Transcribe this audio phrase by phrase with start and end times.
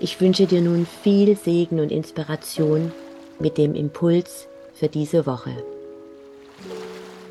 [0.00, 2.92] Ich wünsche dir nun viel Segen und Inspiration
[3.38, 5.52] mit dem Impuls für diese Woche.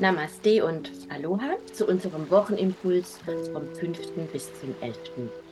[0.00, 3.18] Namaste und Aloha zu unserem Wochenimpuls
[3.52, 3.98] vom 5.
[4.32, 4.96] bis zum 11.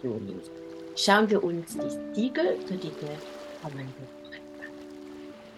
[0.03, 0.37] Juni.
[0.97, 2.91] Schauen wir uns die Siegel für diese
[3.63, 3.93] kommende
[4.25, 4.39] Woche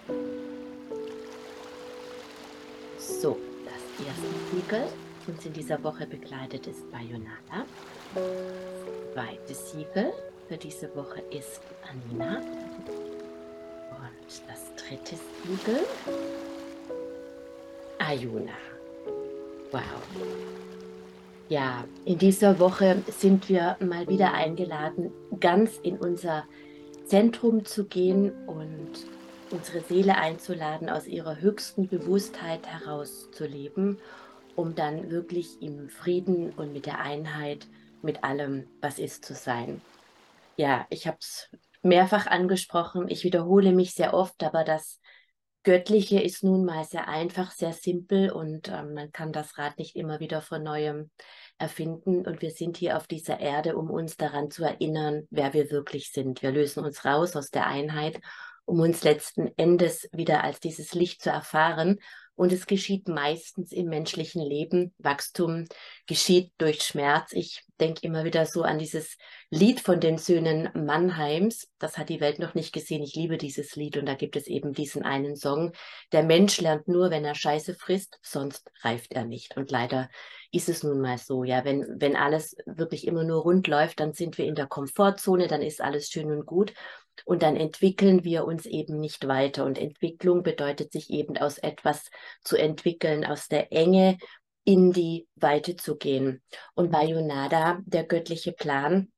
[0.08, 0.14] an.
[2.98, 4.82] So, das erste Siegel
[5.26, 7.64] uns in dieser Woche begleitet ist Bayonata.
[9.14, 10.12] Zweites Siegel
[10.48, 12.38] für diese Woche ist Anina.
[13.90, 15.80] Und das dritte Siegel,
[17.98, 18.52] Ayuna.
[19.70, 19.82] Wow.
[21.48, 26.44] Ja, in dieser Woche sind wir mal wieder eingeladen, ganz in unser
[27.06, 28.90] Zentrum zu gehen und
[29.50, 33.98] unsere Seele einzuladen, aus ihrer höchsten Bewusstheit heraus zu leben,
[34.56, 37.66] um dann wirklich im Frieden und mit der Einheit
[38.02, 39.80] mit allem, was ist, zu sein
[40.56, 41.50] ja, ich habe es
[41.82, 43.08] mehrfach angesprochen.
[43.08, 45.00] Ich wiederhole mich sehr oft, aber das
[45.64, 49.96] Göttliche ist nun mal sehr einfach, sehr simpel und ähm, man kann das Rad nicht
[49.96, 51.10] immer wieder von neuem
[51.58, 52.26] erfinden.
[52.26, 56.12] Und wir sind hier auf dieser Erde, um uns daran zu erinnern, wer wir wirklich
[56.12, 56.42] sind.
[56.42, 58.20] Wir lösen uns raus aus der Einheit,
[58.66, 61.98] um uns letzten Endes wieder als dieses Licht zu erfahren
[62.36, 64.92] und es geschieht meistens im menschlichen Leben.
[64.98, 65.66] Wachstum
[66.06, 67.32] geschieht durch Schmerz.
[67.32, 69.16] Ich denke immer wieder so an dieses
[69.50, 71.68] Lied von den Söhnen Mannheims.
[71.78, 73.02] Das hat die Welt noch nicht gesehen.
[73.02, 75.72] Ich liebe dieses Lied und da gibt es eben diesen einen Song.
[76.12, 79.56] Der Mensch lernt nur, wenn er Scheiße frisst, sonst reift er nicht.
[79.56, 80.08] Und leider
[80.50, 81.44] ist es nun mal so.
[81.44, 85.46] Ja, wenn, wenn alles wirklich immer nur rund läuft, dann sind wir in der Komfortzone,
[85.46, 86.72] dann ist alles schön und gut.
[87.24, 89.64] Und dann entwickeln wir uns eben nicht weiter.
[89.64, 92.10] Und Entwicklung bedeutet sich eben aus etwas
[92.42, 94.18] zu entwickeln, aus der Enge
[94.64, 96.42] in die Weite zu gehen.
[96.74, 99.12] Und bei Yonada, der göttliche Plan,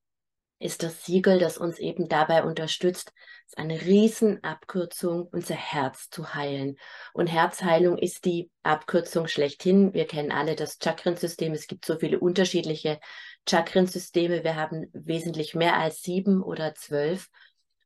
[0.58, 3.12] ist das Siegel, das uns eben dabei unterstützt,
[3.46, 6.76] ist eine Riesenabkürzung, unser Herz zu heilen.
[7.12, 9.92] Und Herzheilung ist die Abkürzung schlechthin.
[9.92, 11.52] Wir kennen alle das Chakrensystem.
[11.52, 12.98] Es gibt so viele unterschiedliche
[13.46, 14.44] Chakrensysteme.
[14.44, 17.28] Wir haben wesentlich mehr als sieben oder zwölf.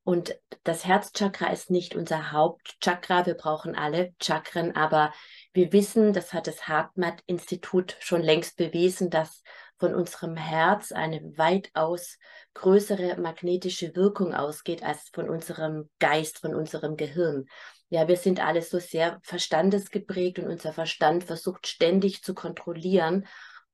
[0.03, 0.35] Und
[0.65, 3.27] das Herzchakra ist nicht unser Hauptchakra.
[3.27, 5.13] Wir brauchen alle Chakren, aber
[5.53, 9.43] wir wissen, das hat das Hartmatt-Institut schon längst bewiesen, dass
[9.79, 12.19] von unserem Herz eine weitaus
[12.55, 17.47] größere magnetische Wirkung ausgeht als von unserem Geist, von unserem Gehirn.
[17.89, 23.27] Ja, wir sind alle so sehr verstandesgeprägt und unser Verstand versucht ständig zu kontrollieren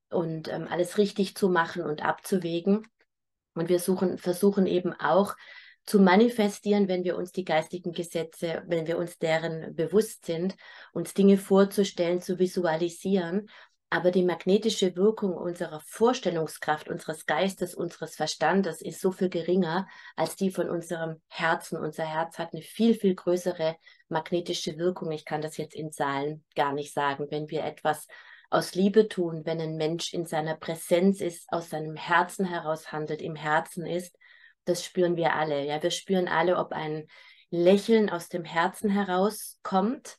[0.08, 2.86] und ähm, alles richtig zu machen und abzuwägen.
[3.54, 5.34] Und wir suchen, versuchen eben auch
[5.86, 10.56] zu manifestieren, wenn wir uns die geistigen Gesetze, wenn wir uns deren bewusst sind,
[10.92, 13.48] uns Dinge vorzustellen, zu visualisieren.
[13.88, 19.86] Aber die magnetische Wirkung unserer Vorstellungskraft, unseres Geistes, unseres Verstandes ist so viel geringer
[20.16, 21.78] als die von unserem Herzen.
[21.78, 23.76] Unser Herz hat eine viel, viel größere
[24.08, 25.12] magnetische Wirkung.
[25.12, 27.28] Ich kann das jetzt in Zahlen gar nicht sagen.
[27.30, 28.08] Wenn wir etwas
[28.50, 33.22] aus Liebe tun, wenn ein Mensch in seiner Präsenz ist, aus seinem Herzen heraus handelt,
[33.22, 34.16] im Herzen ist,
[34.66, 35.64] das spüren wir alle.
[35.64, 37.06] Ja, wir spüren alle, ob ein
[37.50, 40.18] Lächeln aus dem Herzen herauskommt,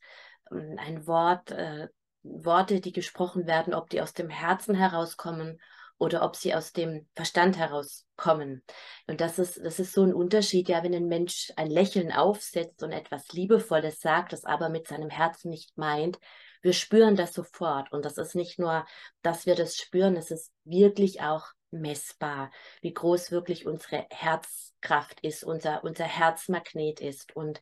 [0.52, 1.88] ähm, ein Wort, äh,
[2.24, 5.62] Worte, die gesprochen werden, ob die aus dem Herzen herauskommen
[5.98, 8.64] oder ob sie aus dem Verstand herauskommen.
[9.08, 12.84] Und das ist, das ist so ein Unterschied, ja, wenn ein Mensch ein Lächeln aufsetzt
[12.84, 16.20] und etwas Liebevolles sagt, das aber mit seinem Herzen nicht meint,
[16.62, 17.92] wir spüren das sofort.
[17.92, 18.86] Und das ist nicht nur,
[19.22, 22.52] dass wir das spüren, es ist wirklich auch messbar,
[22.82, 27.36] wie groß wirklich unsere Herzkraft ist, unser, unser Herzmagnet ist.
[27.36, 27.62] Und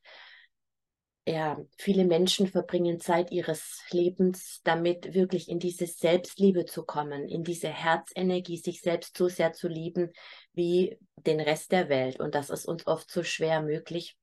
[1.27, 7.44] ja, viele Menschen verbringen Zeit ihres Lebens damit, wirklich in diese Selbstliebe zu kommen, in
[7.44, 10.12] diese Herzenergie, sich selbst so sehr zu lieben
[10.53, 12.19] wie den Rest der Welt.
[12.19, 14.15] Und das ist uns oft so schwer möglich,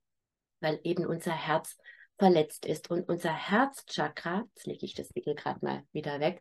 [0.61, 1.77] weil eben unser Herz
[2.19, 2.89] verletzt ist.
[2.89, 6.41] Und unser Herzchakra, jetzt lege ich das Wickel gerade mal wieder weg,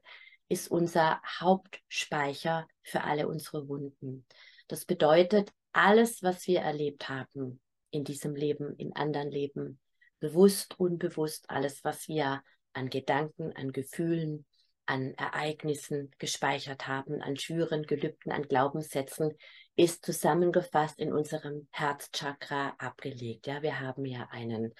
[0.51, 4.25] ist unser Hauptspeicher für alle unsere Wunden.
[4.67, 9.79] Das bedeutet, alles, was wir erlebt haben in diesem Leben, in anderen Leben,
[10.19, 12.43] bewusst, unbewusst, alles, was wir
[12.73, 14.45] an Gedanken, an Gefühlen,
[14.85, 19.31] an Ereignissen gespeichert haben, an Schwüren, Gelübden, an Glaubenssätzen,
[19.77, 23.47] ist zusammengefasst in unserem Herzchakra abgelegt.
[23.47, 24.73] Ja, wir haben ja einen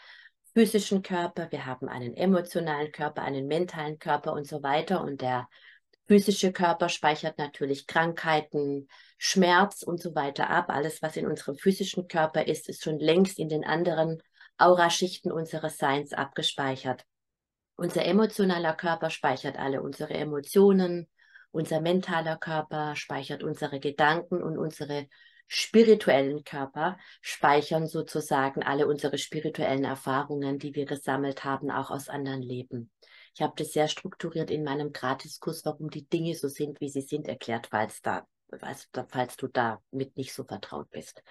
[0.54, 5.02] physischen Körper, wir haben einen emotionalen Körper, einen mentalen Körper und so weiter.
[5.02, 5.48] Und der
[6.08, 8.88] physische Körper speichert natürlich Krankheiten,
[9.18, 10.70] Schmerz und so weiter ab.
[10.70, 14.22] Alles, was in unserem physischen Körper ist, ist schon längst in den anderen
[14.58, 17.06] Auraschichten unseres Seins abgespeichert.
[17.76, 21.08] Unser emotionaler Körper speichert alle unsere Emotionen,
[21.52, 25.08] unser mentaler Körper speichert unsere Gedanken und unsere
[25.54, 32.42] spirituellen Körper speichern sozusagen alle unsere spirituellen Erfahrungen, die wir gesammelt haben, auch aus anderen
[32.42, 32.90] Leben.
[33.36, 37.02] Ich habe das sehr strukturiert in meinem Gratiskurs, warum die Dinge so sind, wie sie
[37.02, 38.26] sind, erklärt, falls da,
[39.10, 41.22] falls du damit nicht so vertraut bist.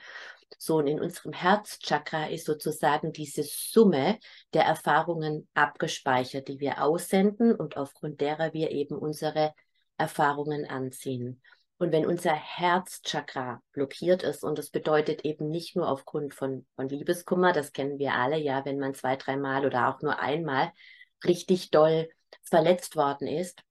[0.58, 4.19] So, und in unserem Herzchakra ist sozusagen diese Summe
[4.52, 9.55] der Erfahrungen abgespeichert, die wir aussenden und aufgrund derer wir eben unsere
[9.96, 11.40] Erfahrungen anziehen.
[11.81, 16.91] Und wenn unser Herzchakra blockiert ist, und das bedeutet eben nicht nur aufgrund von, von
[16.91, 20.73] Liebeskummer, das kennen wir alle, ja, wenn man zwei, dreimal oder auch nur einmal
[21.25, 22.11] richtig doll
[22.43, 23.62] verletzt worden ist,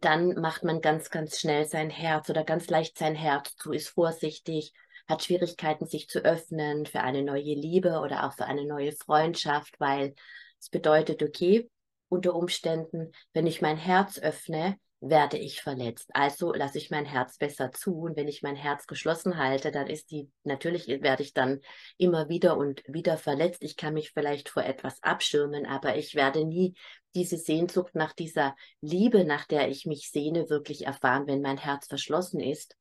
[0.00, 3.88] dann macht man ganz, ganz schnell sein Herz oder ganz leicht sein Herz zu, ist
[3.88, 4.72] vorsichtig,
[5.08, 9.80] hat Schwierigkeiten, sich zu öffnen für eine neue Liebe oder auch für eine neue Freundschaft,
[9.80, 10.14] weil
[10.60, 11.68] es bedeutet, okay,
[12.08, 16.10] unter Umständen, wenn ich mein Herz öffne, werde ich verletzt.
[16.14, 17.98] Also lasse ich mein Herz besser zu.
[17.98, 21.60] Und wenn ich mein Herz geschlossen halte, dann ist die, natürlich werde ich dann
[21.98, 23.62] immer wieder und wieder verletzt.
[23.62, 26.74] Ich kann mich vielleicht vor etwas abschirmen, aber ich werde nie
[27.14, 31.86] diese Sehnsucht nach dieser Liebe, nach der ich mich sehne, wirklich erfahren, wenn mein Herz
[31.86, 32.76] verschlossen ist.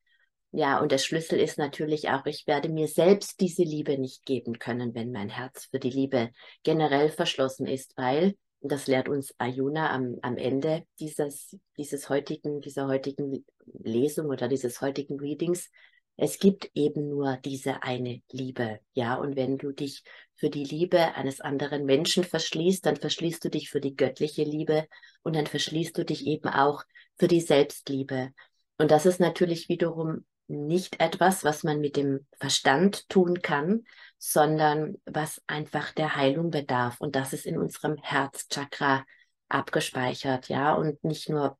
[0.51, 4.57] Ja, und der Schlüssel ist natürlich auch, ich werde mir selbst diese Liebe nicht geben
[4.57, 6.31] können, wenn mein Herz für die Liebe
[6.63, 8.35] generell verschlossen ist, weil,
[8.71, 14.81] das lehrt uns Ayuna am, am Ende dieses, dieses heutigen, dieser heutigen Lesung oder dieses
[14.81, 15.69] heutigen Readings,
[16.17, 20.03] es gibt eben nur diese eine Liebe, ja, und wenn du dich
[20.35, 24.87] für die Liebe eines anderen Menschen verschließt, dann verschließt du dich für die göttliche Liebe
[25.23, 26.83] und dann verschließt du dich eben auch
[27.17, 28.31] für die Selbstliebe.
[28.77, 33.83] Und das ist natürlich wiederum nicht etwas, was man mit dem Verstand tun kann,
[34.27, 36.99] sondern was einfach der Heilung bedarf.
[36.99, 39.05] Und das ist in unserem Herzchakra
[39.49, 41.59] abgespeichert, ja, und nicht nur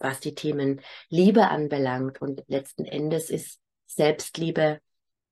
[0.00, 2.20] was die Themen Liebe anbelangt.
[2.20, 4.80] Und letzten Endes ist Selbstliebe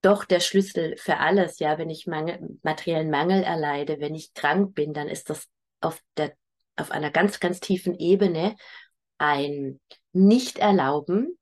[0.03, 1.59] doch der Schlüssel für alles.
[1.59, 5.49] Ja, wenn ich Mangel, materiellen Mangel erleide, wenn ich krank bin, dann ist das
[5.81, 6.33] auf der,
[6.77, 8.55] auf einer ganz, ganz tiefen Ebene
[9.17, 9.81] ein
[10.13, 11.37] Nicht-Erlauben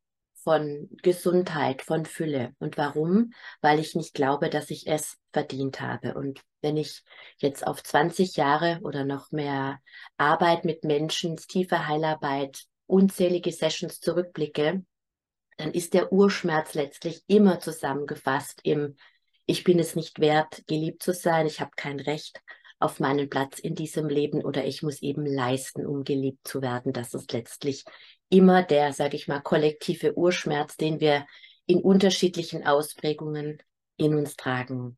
[0.46, 2.54] von Gesundheit, von Fülle.
[2.60, 3.32] Und warum?
[3.62, 6.14] Weil ich nicht glaube, dass ich es verdient habe.
[6.14, 7.02] Und wenn ich
[7.38, 9.80] jetzt auf 20 Jahre oder noch mehr
[10.18, 14.84] Arbeit mit Menschen, tiefe Heilarbeit, unzählige Sessions zurückblicke,
[15.56, 18.94] dann ist der Urschmerz letztlich immer zusammengefasst im
[19.46, 22.40] Ich bin es nicht wert, geliebt zu sein, ich habe kein Recht
[22.78, 26.92] auf meinen Platz in diesem Leben oder ich muss eben leisten, um geliebt zu werden.
[26.92, 27.84] Das ist letztlich
[28.28, 31.26] immer der, sage ich mal, kollektive Urschmerz, den wir
[31.66, 33.62] in unterschiedlichen Ausprägungen
[33.96, 34.96] in uns tragen.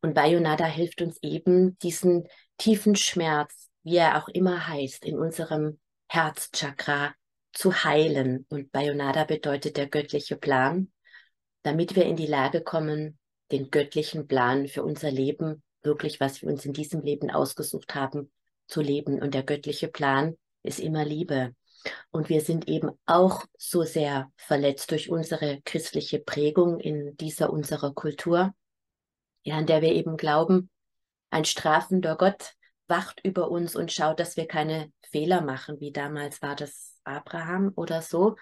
[0.00, 2.28] Und Bayonada hilft uns eben, diesen
[2.58, 5.78] tiefen Schmerz, wie er auch immer heißt, in unserem
[6.08, 7.14] Herzchakra
[7.52, 8.46] zu heilen.
[8.48, 10.92] Und Bayonada bedeutet der göttliche Plan,
[11.62, 13.18] damit wir in die Lage kommen,
[13.52, 18.30] den göttlichen Plan für unser Leben, wirklich was wir uns in diesem Leben ausgesucht haben,
[18.66, 19.20] zu leben.
[19.20, 21.54] Und der göttliche Plan ist immer Liebe.
[22.10, 27.92] Und wir sind eben auch so sehr verletzt durch unsere christliche Prägung in dieser unserer
[27.92, 28.54] Kultur,
[29.42, 30.70] ja, in der wir eben glauben,
[31.30, 32.54] ein strafender Gott
[32.88, 37.72] wacht über uns und schaut, dass wir keine Fehler machen, wie damals war das Abraham
[37.74, 38.36] oder so,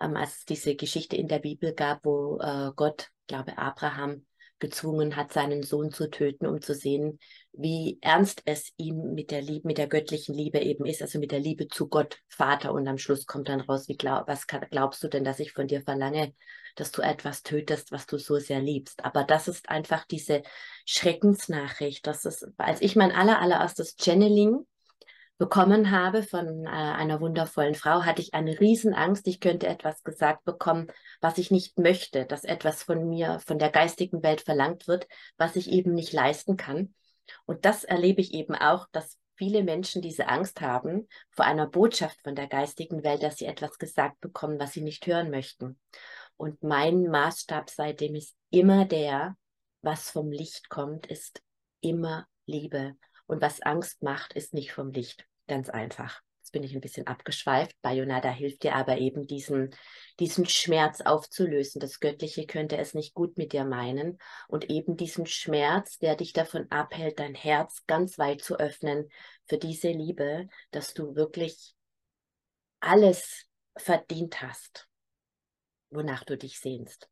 [0.00, 4.26] ähm, als es diese Geschichte in der Bibel gab, wo äh, Gott, glaube Abraham,
[4.60, 7.18] gezwungen hat, seinen Sohn zu töten, um zu sehen,
[7.52, 11.32] wie ernst es ihm mit der Liebe, mit der göttlichen Liebe eben ist, also mit
[11.32, 12.72] der Liebe zu Gott, Vater.
[12.72, 15.66] Und am Schluss kommt dann raus, wie glaub, was glaubst du denn, dass ich von
[15.66, 16.32] dir verlange,
[16.76, 19.04] dass du etwas tötest, was du so sehr liebst?
[19.04, 20.42] Aber das ist einfach diese
[20.86, 22.06] Schreckensnachricht.
[22.06, 24.64] Das ist, als ich mein aller, allererstes Channeling
[25.40, 30.44] bekommen habe von äh, einer wundervollen Frau, hatte ich eine Riesenangst, ich könnte etwas gesagt
[30.44, 30.88] bekommen,
[31.22, 35.56] was ich nicht möchte, dass etwas von mir, von der geistigen Welt verlangt wird, was
[35.56, 36.94] ich eben nicht leisten kann.
[37.46, 42.20] Und das erlebe ich eben auch, dass viele Menschen diese Angst haben vor einer Botschaft
[42.20, 45.80] von der geistigen Welt, dass sie etwas gesagt bekommen, was sie nicht hören möchten.
[46.36, 49.38] Und mein Maßstab seitdem ist immer der,
[49.80, 51.40] was vom Licht kommt, ist
[51.80, 52.94] immer Liebe.
[53.26, 55.29] Und was Angst macht, ist nicht vom Licht.
[55.50, 56.22] Ganz einfach.
[56.38, 57.74] Jetzt bin ich ein bisschen abgeschweift.
[57.82, 59.74] Bayonada hilft dir aber eben, diesen,
[60.20, 61.80] diesen Schmerz aufzulösen.
[61.80, 64.18] Das Göttliche könnte es nicht gut mit dir meinen.
[64.46, 69.08] Und eben diesen Schmerz, der dich davon abhält, dein Herz ganz weit zu öffnen
[69.46, 71.74] für diese Liebe, dass du wirklich
[72.78, 74.86] alles verdient hast,
[75.90, 77.08] wonach du dich sehnst.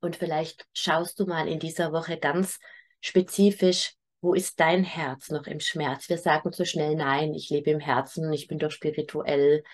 [0.00, 2.58] Und vielleicht schaust du mal in dieser Woche ganz
[3.02, 6.08] spezifisch, wo ist dein Herz noch im Schmerz?
[6.08, 9.64] Wir sagen zu schnell, nein, ich lebe im Herzen, ich bin doch spirituell.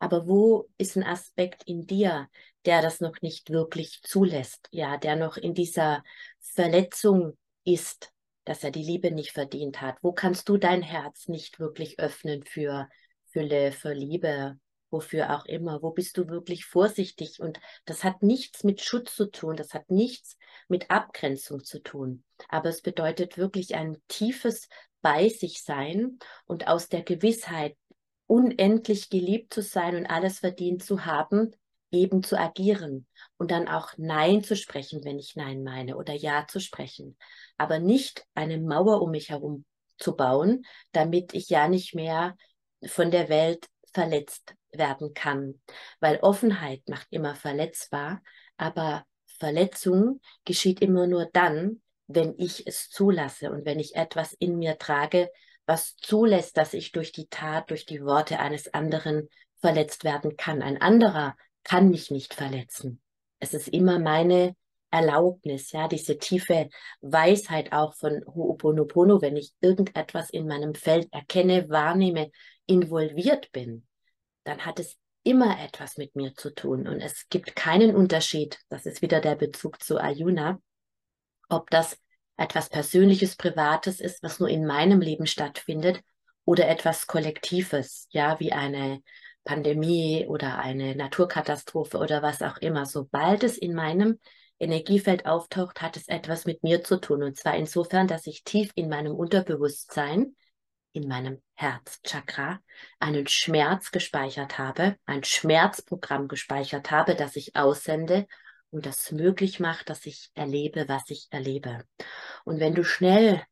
[0.00, 2.28] Aber wo ist ein Aspekt in dir,
[2.66, 4.68] der das noch nicht wirklich zulässt?
[4.72, 6.02] Ja, der noch in dieser
[6.40, 8.12] Verletzung ist,
[8.44, 9.98] dass er die Liebe nicht verdient hat.
[10.02, 12.88] Wo kannst du dein Herz nicht wirklich öffnen für
[13.26, 14.58] Fülle, für Liebe,
[14.92, 15.82] wofür auch immer.
[15.82, 17.40] Wo bist du wirklich vorsichtig?
[17.40, 20.36] Und das hat nichts mit Schutz zu tun, das hat nichts
[20.68, 22.22] mit Abgrenzung zu tun.
[22.48, 24.68] Aber es bedeutet wirklich ein tiefes
[25.00, 27.76] bei sich sein und aus der Gewissheit,
[28.26, 31.54] unendlich geliebt zu sein und alles verdient zu haben,
[31.90, 33.06] eben zu agieren
[33.36, 37.18] und dann auch Nein zu sprechen, wenn ich Nein meine oder Ja zu sprechen.
[37.58, 39.64] Aber nicht eine Mauer um mich herum
[39.98, 42.36] zu bauen, damit ich ja nicht mehr
[42.86, 45.60] von der Welt verletzt werden kann.
[46.00, 48.22] Weil Offenheit macht immer verletzbar,
[48.56, 49.04] aber
[49.38, 54.78] Verletzung geschieht immer nur dann, wenn ich es zulasse und wenn ich etwas in mir
[54.78, 55.30] trage,
[55.66, 59.28] was zulässt, dass ich durch die Tat, durch die Worte eines anderen
[59.60, 60.62] verletzt werden kann.
[60.62, 63.00] Ein anderer kann mich nicht verletzen.
[63.38, 64.56] Es ist immer meine
[64.90, 66.68] Erlaubnis, ja, diese tiefe
[67.00, 72.30] Weisheit auch von Ho'oponopono, wenn ich irgendetwas in meinem Feld erkenne, wahrnehme,
[72.66, 73.86] involviert bin,
[74.44, 76.88] dann hat es immer etwas mit mir zu tun.
[76.88, 80.60] Und es gibt keinen Unterschied, das ist wieder der Bezug zu Ayuna,
[81.48, 81.98] ob das
[82.36, 86.00] etwas Persönliches, Privates ist, was nur in meinem Leben stattfindet,
[86.44, 89.00] oder etwas Kollektives, ja, wie eine
[89.44, 92.86] Pandemie oder eine Naturkatastrophe oder was auch immer.
[92.86, 94.18] Sobald es in meinem
[94.58, 97.22] Energiefeld auftaucht, hat es etwas mit mir zu tun.
[97.22, 100.34] Und zwar insofern, dass ich tief in meinem Unterbewusstsein
[100.92, 102.60] in meinem Herzchakra
[102.98, 108.26] einen Schmerz gespeichert habe, ein Schmerzprogramm gespeichert habe, das ich aussende
[108.70, 111.84] und das möglich macht, dass ich erlebe, was ich erlebe.
[112.44, 113.42] Und wenn du schnell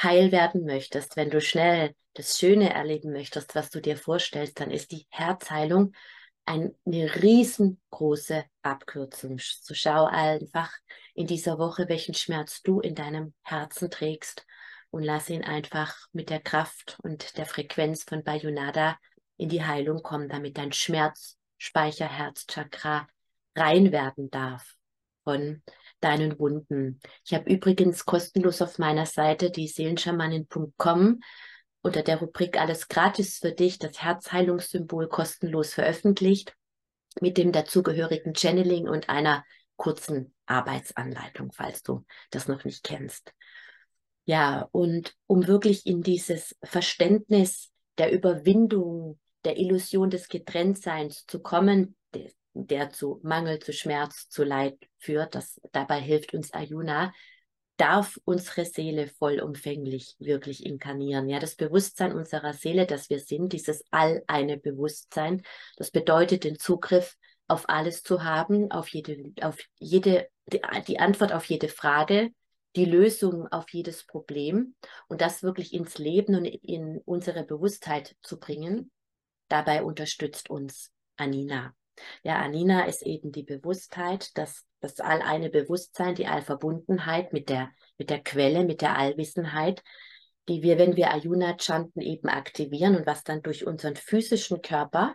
[0.00, 4.70] heil werden möchtest, wenn du schnell das Schöne erleben möchtest, was du dir vorstellst, dann
[4.70, 5.92] ist die Herzheilung
[6.46, 9.38] eine riesengroße Abkürzung.
[9.38, 10.72] So schau einfach
[11.14, 14.46] in dieser Woche, welchen Schmerz du in deinem Herzen trägst
[14.90, 18.98] und lass ihn einfach mit der Kraft und der Frequenz von Bayonada
[19.36, 23.06] in die Heilung kommen, damit dein Schmerzspeicher, Herzchakra
[23.54, 24.74] rein werden darf
[25.24, 25.62] von
[26.00, 27.00] deinen Wunden.
[27.24, 31.20] Ich habe übrigens kostenlos auf meiner Seite die Seelenschamanin.com
[31.82, 36.54] unter der Rubrik Alles gratis für dich das Herzheilungssymbol kostenlos veröffentlicht
[37.20, 39.44] mit dem dazugehörigen Channeling und einer
[39.76, 43.32] kurzen Arbeitsanleitung, falls du das noch nicht kennst.
[44.28, 51.96] Ja, und um wirklich in dieses Verständnis der Überwindung, der Illusion des Getrenntseins zu kommen,
[52.52, 57.14] der, zu Mangel, zu Schmerz, zu Leid führt, das dabei hilft uns Ayuna,
[57.78, 61.30] darf unsere Seele vollumfänglich wirklich inkarnieren.
[61.30, 65.40] Ja, das Bewusstsein unserer Seele, dass wir sind, dieses all eine Bewusstsein,
[65.78, 67.16] das bedeutet den Zugriff
[67.46, 70.28] auf alles zu haben, auf jede, auf jede,
[70.86, 72.30] die Antwort auf jede Frage,
[72.76, 74.74] die Lösung auf jedes Problem
[75.08, 78.90] und das wirklich ins Leben und in unsere Bewusstheit zu bringen.
[79.48, 81.74] Dabei unterstützt uns Anina.
[82.22, 88.10] Ja, Anina ist eben die Bewusstheit, das, das all Bewusstsein, die Allverbundenheit mit der, mit
[88.10, 89.82] der Quelle, mit der Allwissenheit,
[90.48, 95.14] die wir, wenn wir Ayuna chanten, eben aktivieren und was dann durch unseren physischen Körper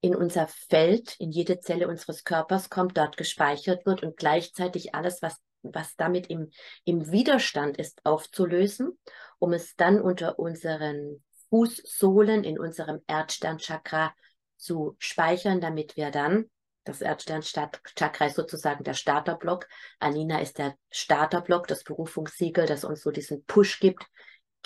[0.00, 5.22] in unser Feld, in jede Zelle unseres Körpers kommt, dort gespeichert wird und gleichzeitig alles,
[5.22, 6.50] was was damit im,
[6.84, 8.98] im Widerstand ist, aufzulösen,
[9.38, 14.14] um es dann unter unseren Fußsohlen in unserem Erdsternchakra
[14.56, 16.50] zu speichern, damit wir dann,
[16.84, 19.66] das Erdsternchakra ist sozusagen der Starterblock,
[19.98, 24.04] Alina ist der Starterblock, das Berufungssiegel, das uns so diesen Push gibt,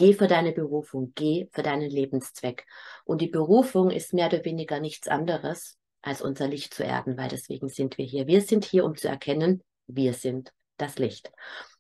[0.01, 2.65] Geh für deine Berufung, geh für deinen Lebenszweck.
[3.05, 7.29] Und die Berufung ist mehr oder weniger nichts anderes, als unser Licht zu erden, weil
[7.29, 8.27] deswegen sind wir hier.
[8.27, 11.31] Wir sind hier, um zu erkennen, wir sind das Licht.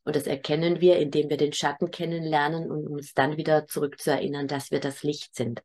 [0.04, 4.70] Und das erkennen wir, indem wir den Schatten kennenlernen und uns dann wieder zurückzuerinnern, dass
[4.70, 5.62] wir das Licht sind.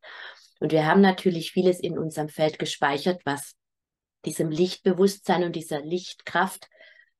[0.60, 3.54] Und wir haben natürlich vieles in unserem Feld gespeichert, was
[4.24, 6.68] diesem Lichtbewusstsein und dieser Lichtkraft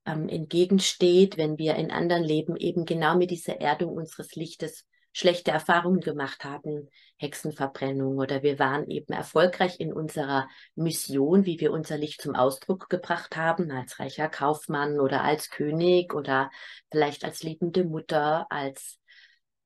[0.07, 4.85] ähm, entgegensteht, wenn wir in anderen Leben eben genau mit dieser Erdung unseres Lichtes
[5.17, 11.73] schlechte Erfahrungen gemacht haben, Hexenverbrennung oder wir waren eben erfolgreich in unserer Mission, wie wir
[11.73, 16.51] unser Licht zum Ausdruck gebracht haben, als reicher Kaufmann oder als König oder
[16.91, 19.01] vielleicht als liebende Mutter, als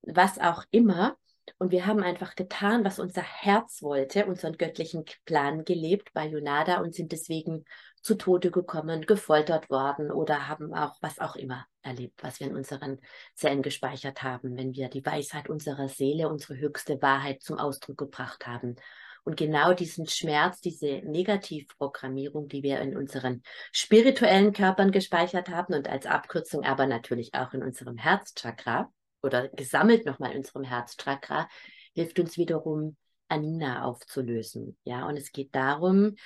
[0.02, 1.16] was auch immer.
[1.58, 6.80] Und wir haben einfach getan, was unser Herz wollte, unseren göttlichen Plan gelebt bei Junada
[6.80, 7.64] und sind deswegen
[8.02, 12.56] zu Tode gekommen, gefoltert worden oder haben auch was auch immer erlebt, was wir in
[12.56, 12.98] unseren
[13.34, 18.46] Zellen gespeichert haben, wenn wir die Weisheit unserer Seele, unsere höchste Wahrheit zum Ausdruck gebracht
[18.46, 18.76] haben.
[19.22, 25.88] Und genau diesen Schmerz, diese Negativprogrammierung, die wir in unseren spirituellen Körpern gespeichert haben und
[25.88, 28.90] als Abkürzung aber natürlich auch in unserem Herzchakra
[29.22, 31.48] oder gesammelt nochmal in unserem Herzchakra,
[31.94, 32.96] hilft uns wiederum,
[33.28, 34.76] Anina aufzulösen.
[34.84, 36.16] Ja, und es geht darum,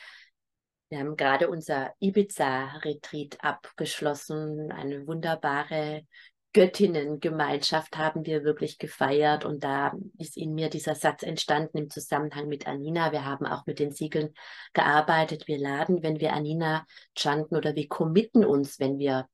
[0.89, 4.71] wir haben gerade unser Ibiza-Retreat abgeschlossen.
[4.71, 6.07] Eine wunderbare
[6.53, 9.45] Göttinnengemeinschaft haben wir wirklich gefeiert.
[9.45, 13.11] Und da ist in mir dieser Satz entstanden im Zusammenhang mit Anina.
[13.11, 14.35] Wir haben auch mit den Siegeln
[14.73, 15.49] gearbeitet.
[15.49, 16.87] Wir laden, wenn wir Anina
[17.17, 19.27] chanten oder wir committen uns, wenn wir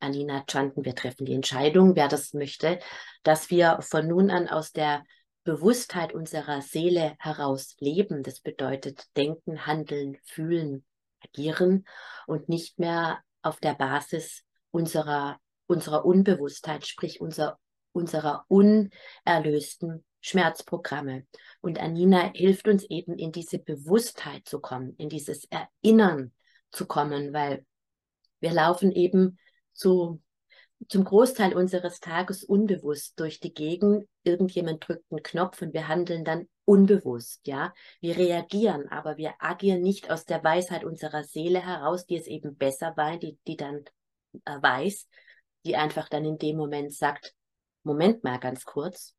[0.00, 0.84] Anina chanten.
[0.84, 2.78] Wir treffen die Entscheidung, wer das möchte,
[3.22, 5.04] dass wir von nun an aus der
[5.44, 8.22] Bewusstheit unserer Seele heraus leben.
[8.22, 10.84] Das bedeutet denken, handeln, fühlen,
[11.22, 11.86] agieren
[12.26, 17.58] und nicht mehr auf der Basis unserer, unserer Unbewusstheit, sprich unser,
[17.92, 21.24] unserer unerlösten Schmerzprogramme.
[21.60, 26.32] Und Anina hilft uns eben in diese Bewusstheit zu kommen, in dieses Erinnern
[26.72, 27.64] zu kommen, weil
[28.40, 29.38] wir laufen eben
[29.76, 30.20] zu
[30.88, 34.06] zum Großteil unseres Tages unbewusst durch die Gegend.
[34.24, 37.72] Irgendjemand drückt einen Knopf und wir handeln dann unbewusst, ja.
[38.00, 42.56] Wir reagieren, aber wir agieren nicht aus der Weisheit unserer Seele heraus, die es eben
[42.56, 43.84] besser war, die, die dann
[44.44, 45.08] äh, weiß,
[45.64, 47.34] die einfach dann in dem Moment sagt,
[47.82, 49.14] Moment mal ganz kurz,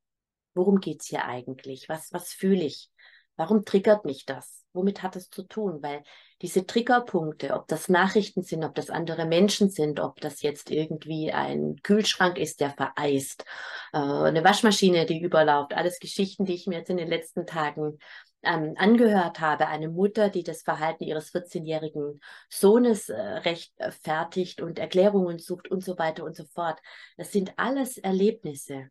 [0.54, 1.90] worum geht's hier eigentlich?
[1.90, 2.90] Was, was fühle ich?
[3.36, 4.66] Warum triggert mich das?
[4.78, 5.82] Womit hat es zu tun?
[5.82, 6.04] Weil
[6.42, 11.32] diese Triggerpunkte, ob das Nachrichten sind, ob das andere Menschen sind, ob das jetzt irgendwie
[11.32, 13.44] ein Kühlschrank ist, der vereist,
[13.92, 17.98] äh, eine Waschmaschine, die überläuft, alles Geschichten, die ich mir jetzt in den letzten Tagen
[18.44, 25.40] ähm, angehört habe, eine Mutter, die das Verhalten ihres 14-jährigen Sohnes äh, rechtfertigt und Erklärungen
[25.40, 26.80] sucht und so weiter und so fort.
[27.18, 28.90] Das sind alles Erlebnisse,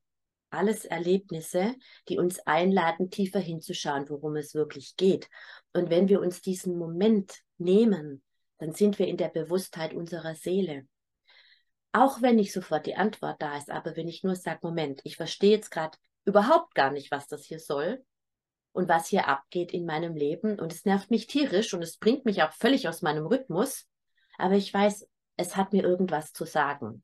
[0.51, 1.75] alles Erlebnisse,
[2.09, 5.29] die uns einladen, tiefer hinzuschauen, worum es wirklich geht.
[5.73, 8.23] Und wenn wir uns diesen Moment nehmen,
[8.59, 10.87] dann sind wir in der Bewusstheit unserer Seele.
[11.93, 15.17] Auch wenn nicht sofort die Antwort da ist, aber wenn ich nur sage, Moment, ich
[15.17, 18.05] verstehe jetzt gerade überhaupt gar nicht, was das hier soll
[18.73, 22.25] und was hier abgeht in meinem Leben und es nervt mich tierisch und es bringt
[22.25, 23.87] mich auch völlig aus meinem Rhythmus,
[24.37, 27.03] aber ich weiß, es hat mir irgendwas zu sagen.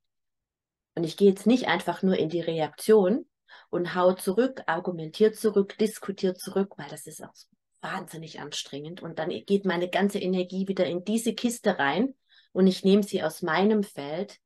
[0.95, 3.27] Und ich gehe jetzt nicht einfach nur in die Reaktion,
[3.71, 7.33] und haut zurück, argumentiert zurück, diskutiert zurück, weil das ist auch
[7.81, 9.03] wahnsinnig anstrengend.
[9.03, 12.15] Und dann geht meine ganze Energie wieder in diese Kiste rein
[12.53, 14.39] und ich nehme sie aus meinem Feld.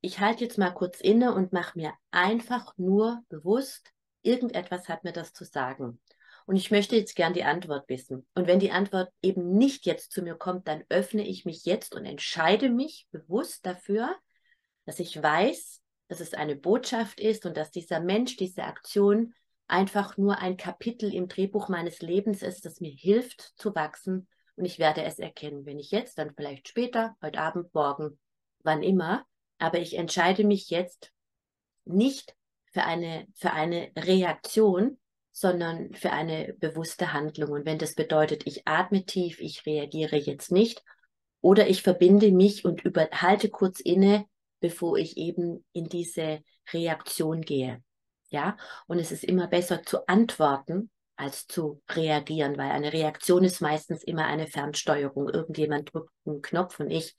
[0.00, 3.90] Ich halte jetzt mal kurz inne und mache mir einfach nur bewusst,
[4.22, 6.00] irgendetwas hat mir das zu sagen.
[6.46, 8.26] Und ich möchte jetzt gern die Antwort wissen.
[8.34, 11.94] Und wenn die Antwort eben nicht jetzt zu mir kommt, dann öffne ich mich jetzt
[11.94, 14.16] und entscheide mich bewusst dafür,
[14.86, 15.77] dass ich weiß,
[16.08, 19.34] dass es eine Botschaft ist und dass dieser Mensch, diese Aktion
[19.66, 24.26] einfach nur ein Kapitel im Drehbuch meines Lebens ist, das mir hilft zu wachsen
[24.58, 28.18] und ich werde es erkennen, wenn ich jetzt, dann vielleicht später, heute Abend, morgen,
[28.64, 29.24] wann immer,
[29.58, 31.12] aber ich entscheide mich jetzt
[31.84, 32.34] nicht
[32.72, 34.98] für eine, für eine Reaktion,
[35.30, 37.52] sondern für eine bewusste Handlung.
[37.52, 40.82] Und wenn das bedeutet, ich atme tief, ich reagiere jetzt nicht,
[41.40, 44.26] oder ich verbinde mich und überhalte kurz inne,
[44.60, 46.42] bevor ich eben in diese
[46.72, 47.82] Reaktion gehe.
[48.30, 53.60] Ja, und es ist immer besser zu antworten als zu reagieren, weil eine Reaktion ist
[53.60, 55.28] meistens immer eine Fernsteuerung.
[55.28, 57.16] Irgendjemand drückt einen Knopf und ich,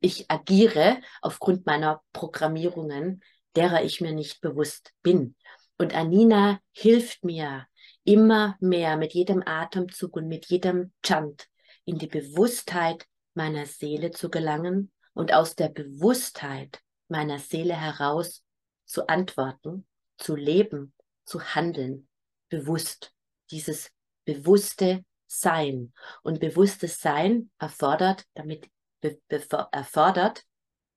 [0.00, 3.22] ich agiere aufgrund meiner Programmierungen,
[3.54, 5.36] derer ich mir nicht bewusst bin.
[5.78, 7.66] Und Anina hilft mir
[8.04, 11.46] immer mehr mit jedem Atemzug und mit jedem Chant
[11.84, 18.44] in die Bewusstheit meiner Seele zu gelangen und aus der Bewusstheit meiner Seele heraus
[18.84, 20.94] zu antworten, zu leben,
[21.24, 22.08] zu handeln,
[22.48, 23.12] bewusst.
[23.50, 23.90] Dieses
[24.24, 25.92] bewusste Sein.
[26.22, 28.68] Und bewusstes Sein erfordert, damit
[29.00, 30.44] be, be, erfordert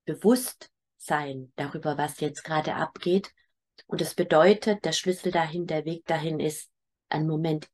[0.05, 3.33] Bewusstsein darüber, was jetzt gerade abgeht.
[3.87, 6.69] Und es bedeutet, der Schlüssel dahin, der Weg dahin ist,
[7.09, 7.67] einen Moment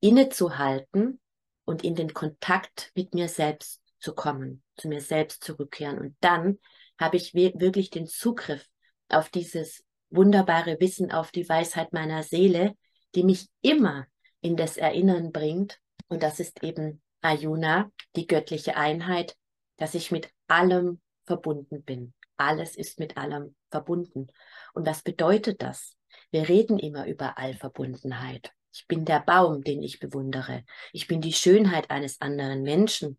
[0.00, 1.20] innezuhalten
[1.64, 5.98] und in den Kontakt mit mir selbst zu kommen, zu mir selbst zurückkehren.
[5.98, 6.58] Und dann
[6.98, 8.66] habe ich wirklich den Zugriff
[9.08, 12.74] auf dieses wunderbare Wissen auf die Weisheit meiner Seele,
[13.14, 14.06] die mich immer
[14.40, 15.78] in das Erinnern bringt.
[16.08, 19.36] Und das ist eben Ayuna, die göttliche Einheit,
[19.76, 22.14] dass ich mit allem verbunden bin.
[22.36, 24.28] Alles ist mit allem verbunden.
[24.72, 25.96] Und was bedeutet das?
[26.30, 28.52] Wir reden immer über Allverbundenheit.
[28.72, 30.64] Ich bin der Baum, den ich bewundere.
[30.92, 33.18] Ich bin die Schönheit eines anderen Menschen,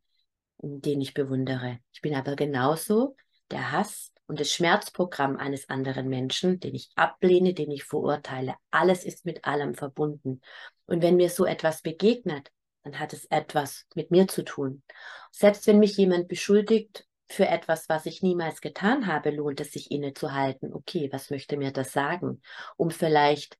[0.62, 1.80] den ich bewundere.
[1.94, 3.16] Ich bin aber genauso
[3.52, 8.56] der Hass und das Schmerzprogramm eines anderen Menschen, den ich ablehne, den ich verurteile.
[8.70, 10.42] Alles ist mit allem verbunden.
[10.86, 12.52] Und wenn mir so etwas begegnet,
[12.84, 14.84] dann hat es etwas mit mir zu tun.
[15.32, 19.92] Selbst wenn mich jemand beschuldigt für etwas, was ich niemals getan habe, lohnt es sich
[19.92, 20.74] innezuhalten.
[20.74, 22.42] Okay, was möchte mir das sagen?
[22.78, 23.58] Um vielleicht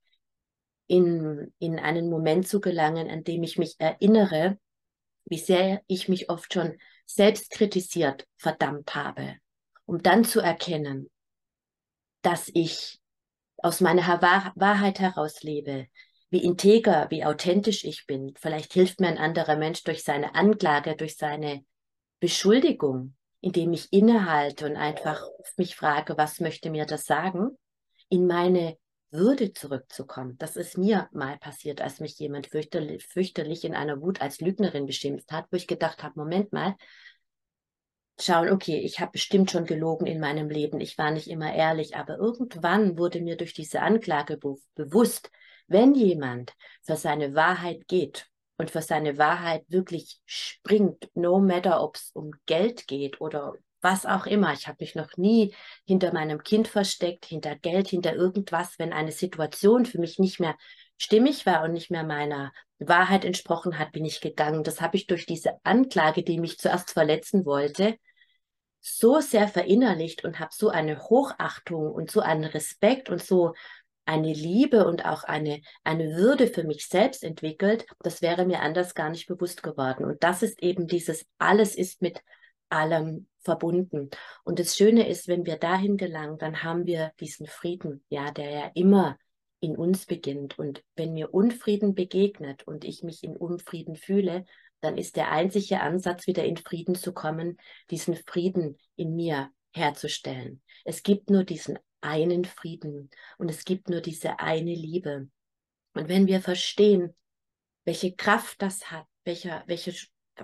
[0.88, 4.58] in, in einen Moment zu gelangen, an dem ich mich erinnere,
[5.30, 9.36] wie sehr ich mich oft schon selbst kritisiert verdammt habe,
[9.86, 11.10] um dann zu erkennen,
[12.22, 13.00] dass ich
[13.58, 15.88] aus meiner Wahrheit heraus lebe,
[16.30, 18.34] wie integer, wie authentisch ich bin.
[18.38, 21.66] Vielleicht hilft mir ein anderer Mensch durch seine Anklage, durch seine
[22.20, 25.24] Beschuldigung, indem ich innehalte und einfach
[25.58, 27.58] mich frage, was möchte mir das sagen,
[28.10, 28.78] in meine
[29.12, 30.38] Würde zurückzukommen.
[30.38, 34.86] Das ist mir mal passiert, als mich jemand fürchterlich, fürchterlich in einer Wut als Lügnerin
[34.86, 36.76] beschimpft hat, wo ich gedacht habe, Moment mal,
[38.20, 41.96] schauen, okay, ich habe bestimmt schon gelogen in meinem Leben, ich war nicht immer ehrlich,
[41.96, 45.32] aber irgendwann wurde mir durch diese Anklage be bewusst,
[45.68, 51.96] wenn jemand für seine Wahrheit geht und für seine Wahrheit wirklich springt, no matter ob
[51.96, 54.54] es um Geld geht oder was auch immer.
[54.54, 55.54] Ich habe mich noch nie
[55.86, 60.56] hinter meinem Kind versteckt, hinter Geld, hinter irgendwas, wenn eine Situation für mich nicht mehr
[60.98, 64.64] stimmig war und nicht mehr meiner Wahrheit entsprochen hat, bin ich gegangen.
[64.64, 67.98] Das habe ich durch diese Anklage, die mich zuerst verletzen wollte,
[68.82, 73.54] so sehr verinnerlicht und habe so eine Hochachtung und so einen Respekt und so
[74.06, 78.96] eine Liebe und auch eine, eine Würde für mich selbst entwickelt, das wäre mir anders
[78.96, 80.04] gar nicht bewusst geworden.
[80.04, 82.24] Und das ist eben dieses, alles ist mit
[82.70, 84.10] allem verbunden.
[84.44, 88.50] Und das Schöne ist, wenn wir dahin gelangen, dann haben wir diesen Frieden, ja, der
[88.50, 89.18] ja immer
[89.60, 90.58] in uns beginnt.
[90.58, 94.46] Und wenn mir Unfrieden begegnet und ich mich in Unfrieden fühle,
[94.82, 97.58] dann ist der einzige Ansatz, wieder in Frieden zu kommen,
[97.90, 100.62] diesen Frieden in mir herzustellen.
[100.86, 105.30] Es gibt nur diesen einen Frieden und es gibt nur diese eine Liebe.
[105.94, 107.14] Und wenn wir verstehen,
[107.84, 109.94] welche Kraft das hat, welcher, welche,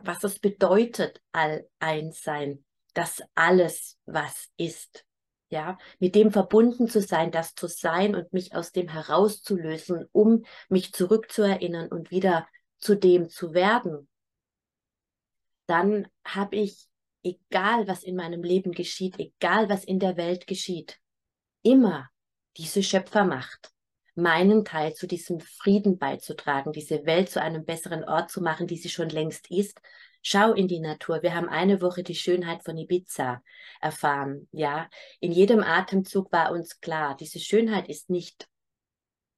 [0.03, 5.05] was es bedeutet, all eins sein, das alles, was ist,
[5.49, 10.45] ja, mit dem verbunden zu sein, das zu sein und mich aus dem herauszulösen, um
[10.69, 12.47] mich zurückzuerinnern und wieder
[12.79, 14.07] zu dem zu werden,
[15.67, 16.87] dann habe ich,
[17.23, 20.99] egal was in meinem Leben geschieht, egal was in der Welt geschieht,
[21.63, 22.09] immer
[22.57, 23.71] diese Schöpfermacht,
[24.15, 28.77] meinen Teil zu diesem Frieden beizutragen, diese Welt zu einem besseren Ort zu machen, die
[28.77, 29.79] sie schon längst ist.
[30.21, 31.21] Schau in die Natur.
[31.21, 33.43] Wir haben eine Woche die Schönheit von Ibiza
[33.81, 34.47] erfahren.
[34.51, 38.47] Ja, in jedem Atemzug war uns klar, diese Schönheit ist nicht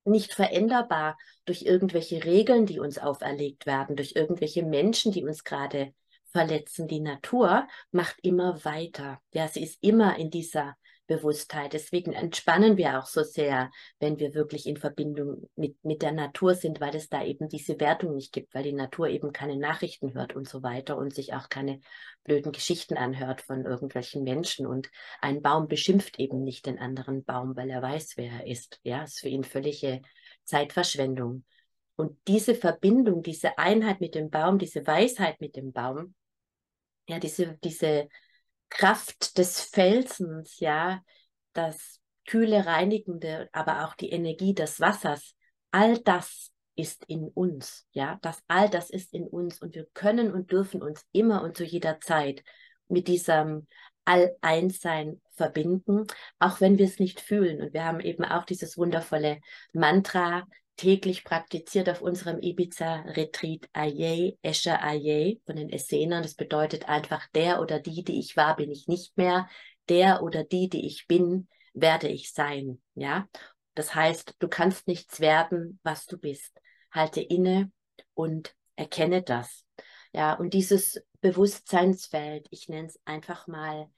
[0.08, 5.94] nicht veränderbar durch irgendwelche Regeln, die uns auferlegt werden, durch irgendwelche Menschen, die uns gerade
[6.32, 6.88] verletzen.
[6.88, 9.22] Die Natur macht immer weiter.
[9.34, 10.76] Ja, sie ist immer in dieser
[11.08, 11.74] Bewusstheit.
[11.74, 16.54] Deswegen entspannen wir auch so sehr, wenn wir wirklich in Verbindung mit, mit der Natur
[16.54, 20.14] sind, weil es da eben diese Wertung nicht gibt, weil die Natur eben keine Nachrichten
[20.14, 21.80] hört und so weiter und sich auch keine
[22.24, 24.68] blöden Geschichten anhört von irgendwelchen Menschen.
[24.68, 24.90] Und
[25.22, 28.80] ein Baum beschimpft eben nicht den anderen Baum, weil er weiß, wer er ist.
[28.84, 30.02] Ja, ist für ihn völlige
[30.44, 31.44] Zeitverschwendung.
[31.96, 36.14] Und diese Verbindung, diese Einheit mit dem Baum, diese Weisheit mit dem Baum,
[37.10, 38.08] ja, diese, diese
[38.70, 41.02] Kraft des Felsens, ja,
[41.54, 45.36] das kühle, reinigende, aber auch die Energie des Wassers,
[45.72, 50.32] all das ist in uns, ja, das all das ist in uns und wir können
[50.32, 52.44] und dürfen uns immer und zu jeder Zeit
[52.88, 53.68] mit diesem
[54.06, 56.08] All-Eins-Sein verbinden,
[56.40, 57.62] auch wenn wir es nicht fühlen.
[57.62, 59.42] Und wir haben eben auch dieses wundervolle
[59.74, 66.24] Mantra, täglich praktiziert auf unserem Ibiza-Retreat Aye, Escher Aye von den Essenern.
[66.24, 69.50] Das bedeutet einfach, der oder die, die ich war, bin ich nicht mehr.
[69.90, 72.82] Der oder die, die ich bin, werde ich sein.
[72.94, 73.28] Ja,
[73.74, 76.60] das heißt, du kannst nichts werden, was du bist.
[76.92, 77.72] Halte inne
[78.14, 79.66] und erkenne das.
[80.14, 83.90] Ja, und dieses Bewusstseinsfeld, ich nenne es einfach mal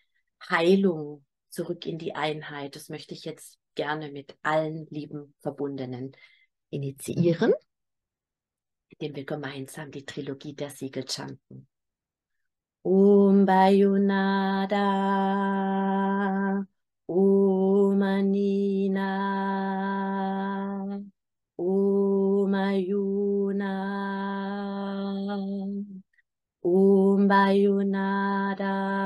[0.50, 2.76] Heilung zurück in die Einheit.
[2.76, 6.16] Das möchte ich jetzt gerne mit allen lieben Verbundenen
[6.70, 7.54] initiieren,
[8.90, 11.68] indem wir gemeinsam die Trilogie der Siegel chanten.
[12.82, 14.78] Om Bayunada,
[17.08, 19.04] Om Umanina,
[21.58, 23.76] Umayuna,
[26.62, 28.99] Umbayunada, Umanina,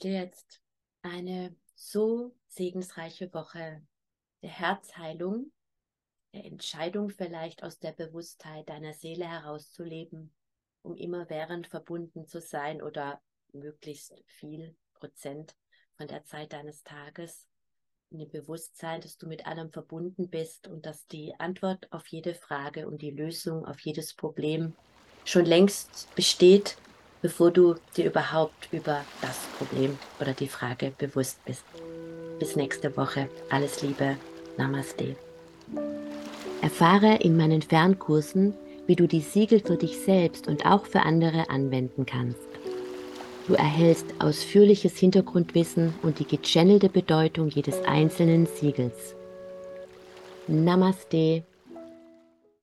[0.00, 0.60] wünsche dir jetzt
[1.02, 3.82] eine so segensreiche Woche
[4.42, 5.52] der Herzheilung,
[6.32, 10.32] der Entscheidung vielleicht aus der Bewusstheit deiner Seele herauszuleben,
[10.82, 13.20] um immerwährend verbunden zu sein oder
[13.52, 15.54] möglichst viel Prozent
[15.96, 17.46] von der Zeit deines Tages
[18.10, 22.34] in dem Bewusstsein, dass du mit allem verbunden bist und dass die Antwort auf jede
[22.34, 24.74] Frage und die Lösung auf jedes Problem
[25.24, 26.78] schon längst besteht,
[27.22, 31.64] bevor du dir überhaupt über das Problem oder die Frage bewusst bist.
[32.38, 33.28] Bis nächste Woche.
[33.50, 34.16] Alles Liebe.
[34.56, 35.16] Namaste.
[36.62, 38.54] Erfahre in meinen Fernkursen,
[38.86, 42.40] wie du die Siegel für dich selbst und auch für andere anwenden kannst.
[43.46, 49.14] Du erhältst ausführliches Hintergrundwissen und die gechannelte Bedeutung jedes einzelnen Siegels.
[50.46, 51.42] Namaste